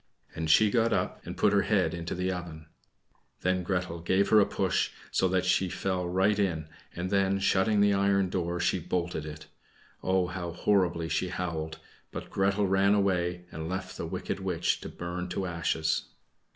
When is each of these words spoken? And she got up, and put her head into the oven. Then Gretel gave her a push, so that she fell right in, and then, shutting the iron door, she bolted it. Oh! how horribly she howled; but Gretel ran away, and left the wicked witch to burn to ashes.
And 0.33 0.49
she 0.49 0.71
got 0.71 0.91
up, 0.91 1.23
and 1.27 1.37
put 1.37 1.53
her 1.53 1.61
head 1.61 1.93
into 1.93 2.15
the 2.15 2.31
oven. 2.31 2.65
Then 3.41 3.61
Gretel 3.61 3.99
gave 3.99 4.29
her 4.29 4.39
a 4.39 4.47
push, 4.47 4.89
so 5.11 5.27
that 5.27 5.45
she 5.45 5.69
fell 5.69 6.09
right 6.09 6.39
in, 6.39 6.67
and 6.95 7.11
then, 7.11 7.37
shutting 7.37 7.81
the 7.81 7.93
iron 7.93 8.31
door, 8.31 8.59
she 8.59 8.79
bolted 8.79 9.27
it. 9.27 9.45
Oh! 10.01 10.25
how 10.25 10.53
horribly 10.53 11.07
she 11.07 11.27
howled; 11.29 11.77
but 12.11 12.31
Gretel 12.31 12.65
ran 12.65 12.95
away, 12.95 13.45
and 13.51 13.69
left 13.69 13.95
the 13.95 14.07
wicked 14.07 14.39
witch 14.39 14.81
to 14.81 14.89
burn 14.89 15.29
to 15.29 15.45
ashes. 15.45 16.05